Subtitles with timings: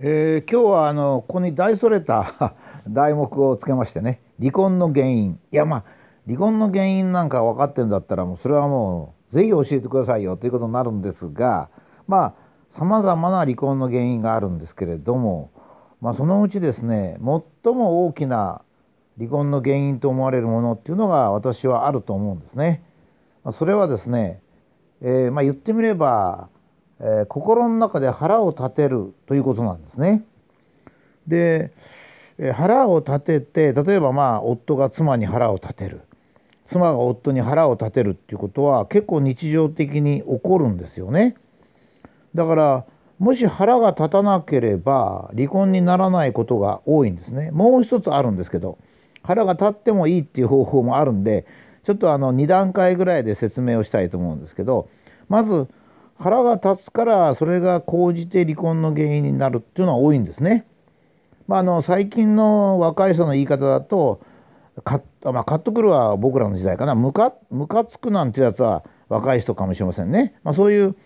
[0.00, 2.54] えー、今日はあのここに大それた
[2.88, 5.84] 題目をつけましてね離婚の原因いやまあ
[6.24, 11.68] 離婚の原因なんか分かってんだったらもうそれはもう是非教えてくださいよということになるんですが
[12.06, 12.34] まあ
[12.68, 15.50] さまざまな離婚の原因があるんですけれども、
[16.00, 17.18] まあ、そのうちですね
[17.64, 18.62] 最も大きな
[19.18, 22.84] 離婚の原因と思われるものっていうのが私はあると思うんですね。
[23.42, 24.42] まあそれはですね、
[25.00, 26.50] えー、まあ、言ってみれば
[27.00, 30.24] えー、心の中で腹を立てるということなんですね。
[31.26, 31.72] で、
[32.38, 36.02] えー、腹を立てて例えばまあ夫が妻に腹を立てる
[36.66, 41.34] 妻が夫に腹を立てるっていうことは結構日常的に起こるんですよね。
[42.34, 42.84] だから
[43.18, 47.50] もし腹が立たなければ離婚にならないことが多いんですね。
[47.52, 48.78] もう一つあるんですけど
[49.22, 51.46] 腹が立ってもいいっていう方法もあるんで
[51.84, 54.88] ちょっとあの2段階ぐらいで説明をしたいと思うんですけど
[55.28, 55.68] まず
[56.18, 60.66] 腹が立つからそれが高じて離婚の原因になるっていうのは多いんですね。
[61.46, 64.20] まあ、あの最近の若い人の言い方だと
[64.84, 70.34] カッ,、まあ、カットクルは僕らの時代かなムカムカつくなんてやつは若い人かもしれませんね。
[70.42, 70.96] まあ、そういう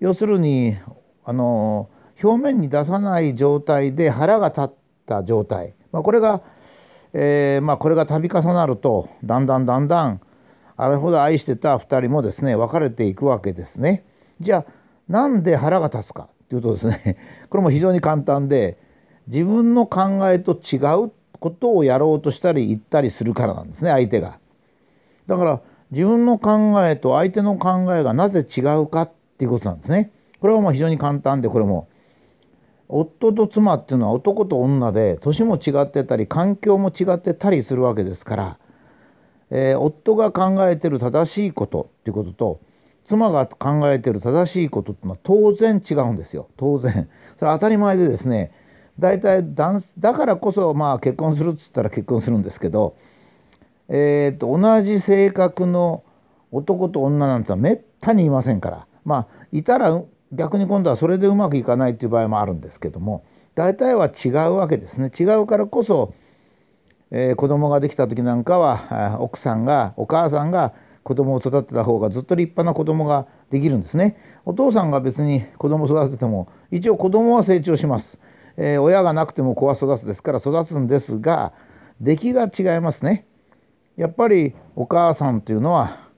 [0.00, 0.76] 要するに
[1.24, 1.88] あの
[2.22, 4.70] 表面に出さない状態で腹が立っ
[5.06, 6.42] た状態、まあ、これが、
[7.12, 10.20] えーまあ、これが度重なるとだんだんだんだん
[10.76, 14.04] あれほど愛してた2人もですね別れていくわけですね。
[14.40, 14.72] じゃあ
[15.08, 17.16] なんで腹が立つかっていうとですね
[17.50, 18.78] これも非常に簡単で
[19.28, 24.38] 自分の考えと違うことをやろうとしたり言ったりするからなんですね相手が。
[25.26, 25.60] だから
[25.90, 30.10] 自分の考えと相手の考えがなぜ違うかっていうことなんですね。
[30.40, 31.88] これはもう非常に簡単でこれも
[32.88, 38.58] 夫と妻っていうのは男と女で年も違ってたり環境も違ってたりするわけですから、
[39.50, 42.60] えー、夫が考えてる正しいことっていうことと
[43.04, 46.48] 妻が考えてる正しいことってのは当然違うんですよ。
[46.56, 47.08] 当然。
[47.38, 48.52] それは当たり前でですね
[48.98, 52.96] 大体だだからこそまあ結婚するっつったら結婚するんですけど、
[53.88, 56.04] えーと、同じ性格の
[56.52, 58.86] 男と女なんてのはめったにいませんから。
[59.04, 65.10] まあいたら逆に今度はそれでうまくいかないっていう場合もあるんですけども大体は違うわけですね。
[65.16, 66.14] 違うからこそ、
[67.10, 70.72] えー、子供ができた時なんかは奥さんがお母さんが
[71.04, 74.16] 子供を育てた方がずっと立派な子供ができるんですね。
[74.44, 78.18] お父さんが別に子供を育てても一応子供は成長します。
[78.56, 81.52] えー、親がなくても子は育つですから育つんですが
[82.00, 83.26] 出来が違いますね。
[83.96, 86.08] やっぱりお母さんというのは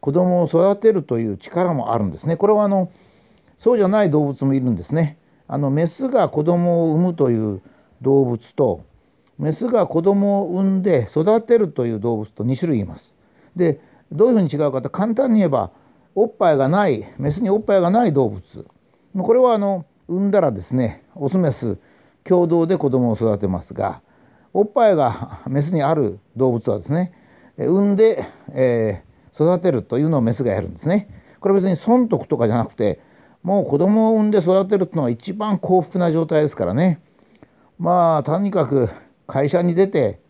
[0.00, 2.36] 子供を育てるという力もあるんですね。
[2.36, 2.90] これはあの
[3.58, 5.18] そうじゃない動物もいるんですね。
[5.46, 7.62] あのメスが子供を産むという
[8.00, 8.84] 動物と
[9.38, 13.14] メスが子供を産んで育てるという動物と2種類います。
[13.54, 13.80] で
[14.12, 15.70] どういうふうに違うかと簡単に言えば
[16.14, 18.66] おっぱいがないメスにおっぱいがない動物
[19.14, 21.78] これはあの産んだらですねオスメス
[22.24, 24.02] 共同で子供を育てますが
[24.52, 27.12] おっぱいがメスにある動物はですね
[27.56, 28.24] 産んで、
[28.54, 31.08] えー、育てるというのをメスがやるんですね。
[31.40, 33.00] これ別に損得とかじゃなくて
[33.42, 37.00] もう子供を産んで育てるっていうのが一番幸福な状態ですからね
[37.78, 38.88] まあとにかく
[39.26, 40.20] 会社に出て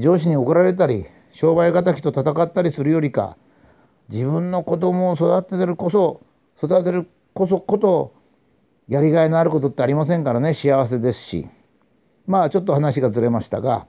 [0.00, 3.36] 上司に怒られたり商売敵と戦ったりするよりか
[4.08, 6.20] 自分の子供を育ててるこそ
[6.56, 8.14] 育てるこそこと
[8.88, 11.48] やりがいのあることってありませんからね幸せですし
[12.28, 13.88] まあちょっと話がずれましたが、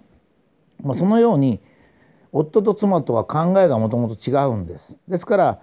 [0.82, 1.62] まあ、そのように
[2.32, 4.98] 夫と妻とは考えがもともと違うんです。
[5.08, 5.60] ですから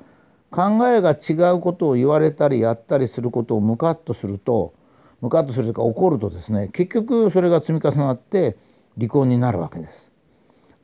[0.52, 4.72] 考えが違うことを言われたりやったりすることをムカッとすると
[5.20, 8.56] ムカッとするとか怒るとですね結局それが積み重なって
[8.96, 10.11] 離婚になるわけです。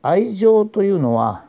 [0.01, 1.45] 愛情というのは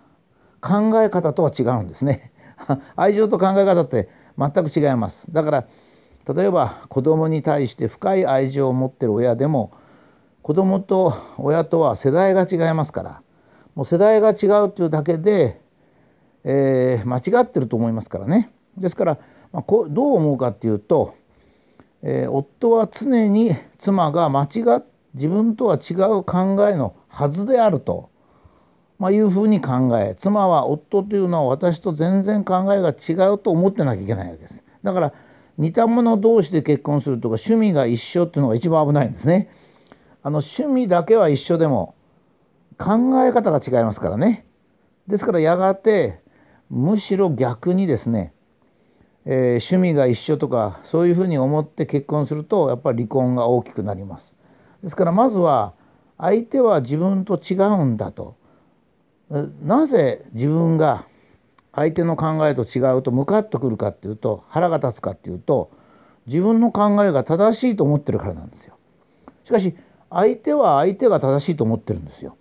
[0.61, 2.33] 考え方とは違うんですね。
[2.97, 5.33] 愛情と考え方って全く違います。
[5.33, 5.65] だから
[6.35, 9.73] 例えば子供に対して深い愛情を持ってる親でも
[10.43, 13.23] 子供と親とは世代が違いますから
[13.75, 15.61] もう世代が違うというだけで、
[16.45, 18.53] えー、間違ってると思いますからね。
[18.77, 19.19] ですから、
[19.53, 21.15] まあ、こどう思うかっていうと、
[22.03, 24.47] えー、夫は常に妻が間違
[24.77, 24.85] っ
[25.15, 28.11] 自分とは違う考えのはずであると。
[29.01, 34.63] まあ、いうふうに考え妻は夫というのは私と全然考えが違うと思ってなきゃいけないわけです。
[34.83, 35.13] だから
[35.57, 39.49] 似た者同士で結婚するとか趣味が一緒っていうのが一番危ないんですね。
[40.23, 41.95] あの趣味だけは一緒でも
[42.77, 44.45] 考え方が違いますからね。
[45.07, 46.21] ですからやがて
[46.69, 48.35] むしろ逆にですね、
[49.25, 54.37] えー、趣味が一緒とかそういうふうに思って結婚するとやっぱり離婚が大きくなります。
[54.83, 55.73] ですからまずは
[56.19, 58.37] 相手は自分と違うんだと
[59.31, 61.07] なぜ自分が
[61.73, 65.71] 相手の考えと違うとムカッとくるかっていうと腹が立つかっていうと
[66.27, 68.77] 自分の考えが正しいと思ってるからなんですよ。
[69.45, 69.77] しかし
[70.11, 72.37] 相手は相手が正しいと思ってるんですよ。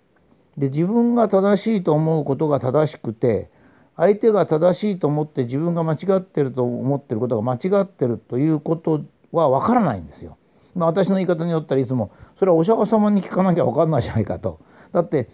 [0.56, 3.50] で自分が正しいと思うことが正しくて
[3.96, 10.36] 相手が正しいと思って自分が間違ってると思ってることが間違ってるということは分からないんですよ。
[10.74, 14.60] まあ、私の言い方によったらいつもそれはお釈迦様に聞かなきゃ分かんないじゃないかと。
[14.92, 15.28] だって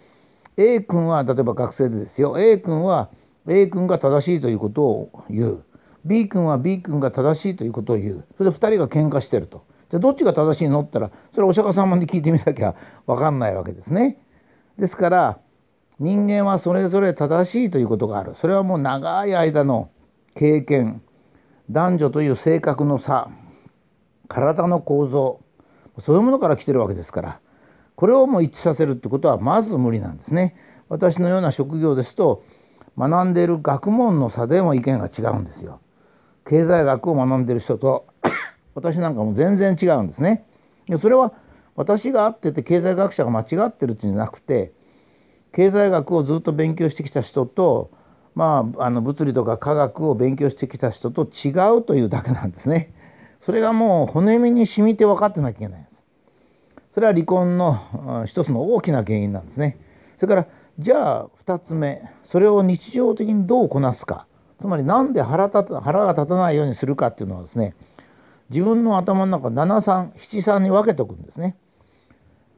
[0.57, 2.37] A 君は例えば学生でですよ。
[2.37, 3.09] A 君は
[3.47, 5.63] A 君が正しいということを言う。
[6.03, 8.25] B 君は B 君が正しいということを言う。
[8.37, 9.65] それで2人が喧嘩してると。
[9.89, 12.75] じゃあどっちが正しいのって言ったらそれはお釈迦様に聞いてみなきゃ
[13.05, 14.17] 分かんないわけですね。
[14.77, 15.39] ですから
[15.99, 18.35] 人間はそれぞれ正しいということがある。
[18.35, 19.89] それはもう長い間の
[20.35, 21.01] 経験。
[21.69, 23.29] 男女という性格の差。
[24.27, 25.41] 体の構造。
[25.99, 27.39] そういうものから来てるわけですから。
[27.97, 30.55] これをもう一致させるってことはまず無理なんですね。
[30.87, 32.43] 私のような職業ですと
[32.97, 35.81] 学んでいる学問の差でも意見が違うんですよ。
[36.47, 38.05] 経済学を学んでいる人と
[38.75, 40.45] 私なんかも全然違うんですね。
[40.97, 41.33] それは
[41.75, 44.71] 私が合ってて経済学者が間違ってるっていうんじゃなくて
[45.51, 47.91] 経済学をずっと勉強してきた人と
[48.37, 52.93] まあ、あの物理とか科学を勉強してきた人と違うというだけなんですね。
[53.41, 55.96] それがもう骨身に染みて分かってなきゃいけないんです。
[56.97, 59.77] それは離婚の一つの大きな原因なんですね。
[60.17, 60.47] それから
[60.79, 64.25] じゃあ2つ目それを日常的にどうこなすか
[64.59, 67.75] つまり何で腹立腹が立たないようにするかっていうのはですね
[68.49, 71.55] 自分の頭の中7373に分けとくんですね。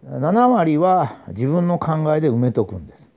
[0.05, 3.11] 7割は自分の考えで埋めとくんです。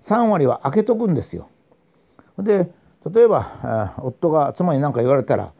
[0.00, 1.50] 3割は開けとくんですよ。
[2.38, 2.72] で
[3.12, 5.52] 例えば夫が妻に何か言われたら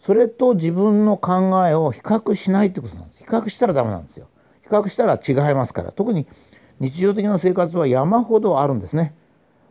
[0.00, 4.26] それと自分の考えを比較しないってことなんです比較したらダメなんですよ
[4.70, 5.92] 較したら違いますから。
[5.92, 6.26] 特に
[6.78, 9.14] 日常的な生活は山ほどあるんですね。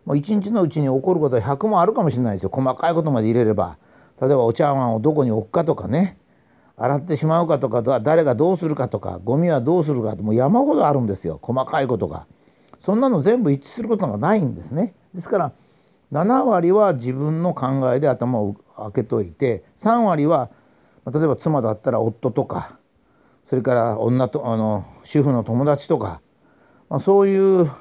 [0.05, 2.49] もう一日のうちに起こることは100もあるかもしれないですよ。
[2.53, 3.77] 細かいことまで入れれば。
[4.21, 6.17] 例えばお茶碗をどこに置くかとかね。
[6.77, 11.39] 洗ってしまうかとか誰がどうするかとかゴミはどうするかもう山ほどあるんですよ。
[11.41, 12.25] 細かいことが。
[12.79, 14.93] そんなの全部一致することがないんですね。
[15.13, 15.51] ですから
[16.13, 20.49] 7割は自分の考えで頭を開けといて3割は
[21.05, 22.78] 例えば妻だったら夫とか
[23.49, 26.21] それから女とあの主婦の友達とか、
[26.87, 27.71] まあ、そういう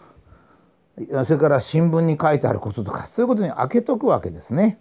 [1.24, 4.80] それから新聞に書いてあることとかそういうことに開けとくわけですね。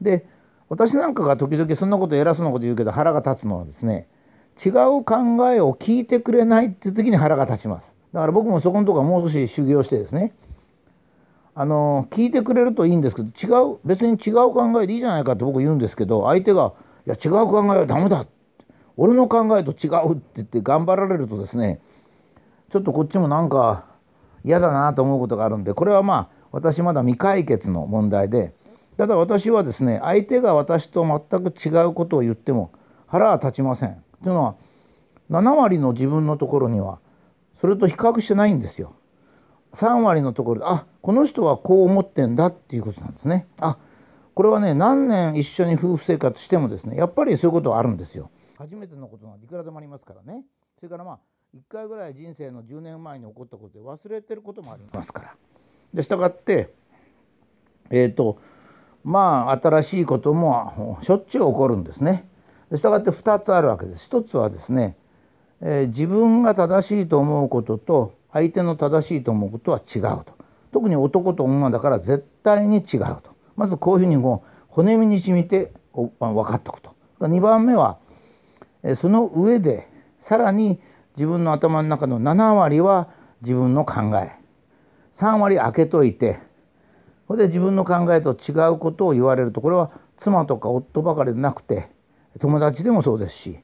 [0.00, 0.26] で
[0.68, 4.08] 私なんかが時々そんなこと偉そうなこと言うけど腹が立つのはですね
[4.64, 7.96] 違う考えを聞いてくれないっていう時に腹が立ちます。
[8.12, 10.34] だから僕もそこのとこはもう少し修行してですね
[11.54, 16.72] あの聞いてくれるといいんですけど違う別に違う考えでいいじゃないかって僕言うんですけど相手が
[17.06, 18.26] 「いや違う考えはダメだ」
[18.96, 21.80] 俺の考えと違うって言って頑張られるとですね
[22.70, 23.86] ちょっとこっちもなんか
[24.44, 28.54] 嫌だなと思うことがあるんでこれはまあ私まだ未解決の問題で
[28.96, 32.72] ただ私はですね相手が私と全く違うことを言っても
[33.06, 34.02] 腹は立ちません。
[34.22, 34.54] というのは
[35.30, 36.98] 7割の自分のところには
[37.60, 38.94] それと比較してないんですよ。
[39.74, 43.46] 3割のところであこの人はこう思ってんだっていうことなんですね。
[43.58, 43.78] あ
[44.34, 48.30] これはね何年一緒に夫婦生活してもですねやっぱりそういうことはあるんですよ。
[48.62, 50.44] 初めてのことはいくらでもありますからね。
[50.78, 51.18] それからまあ
[51.54, 55.34] 1回ぐらい人生の10年前に起こったことで忘れてることもありますから。
[55.92, 56.72] でしたがって
[57.90, 58.38] えっ、ー、と
[59.02, 62.28] まあ新しいこともしょっちゅう起こるんですね。
[62.72, 64.08] したがって2つあるわけです。
[64.08, 64.96] 1つはですね、
[65.60, 70.26] えー、自分が正しいと思うことと相手の正しいと思うことは違うと
[70.72, 76.10] 特に男と女だから絶対に違うとまずこういうふうにもう骨身にしみて分
[76.44, 77.98] かっておくと2番目は
[78.96, 80.80] その上でさらに
[81.16, 83.08] 自分の頭の中の7割は
[83.42, 84.32] 自分の考え
[85.14, 86.40] 3割開けといて
[87.26, 91.88] それで自分の考えと違うことを言われるとこれは妻とか夫ばかりでなくて
[92.40, 93.58] 友達でもそうですし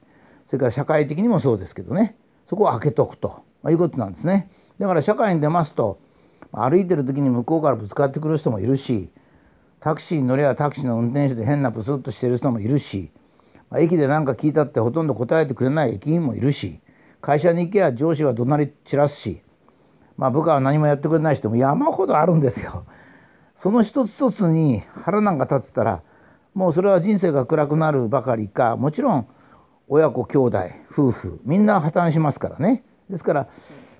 [0.45, 2.15] それから社会的にもそうですけどね
[2.47, 4.49] そこを開けとくとまいうことなんですね。
[4.79, 5.99] だから社会に出ますと
[6.51, 9.09] 歩いてる時に向こうからぶつかってくる人もいるし
[9.79, 13.11] タクシーに乗りゃタクシーの運転手で変なブスッとしてる人もいるし
[13.77, 16.79] 駅で何か聞いたってほとんど答えてくれない駅員もいるし
[17.21, 19.41] 会社に行けば上司は怒鳴り散らすし、
[20.17, 22.85] まあ、部下は何もやってくれない人も山ほどあるんですよ。
[23.55, 26.01] その一つ一つに腹なんか立つたら
[26.53, 29.27] もうそれは人生が暗くなるばかりかもちろん
[29.89, 30.59] 親子兄弟
[30.89, 32.83] 夫婦みんな破綻しますからね。
[33.09, 33.47] ですから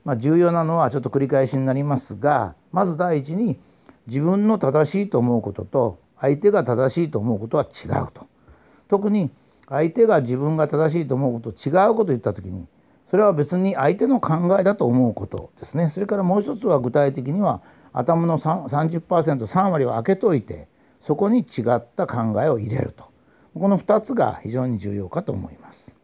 [0.09, 3.59] まあ、重要なのはちょっと繰り返しになりますがまず第一に
[4.07, 8.27] 自分の正しいと思うことと相手が正しいと思うことは違うと
[8.87, 9.29] 特に
[9.69, 12.67] 相手が自分が正しいと思うこと違うこと言った時に
[13.09, 17.61] それは別に相手の考えだと思うことですねそれからもう一つは具体的には
[17.93, 20.67] 頭の 30%3 割を開けといて
[20.99, 23.09] そこに違った考えを入れると
[23.53, 25.98] この2つが非常に重要かと思います。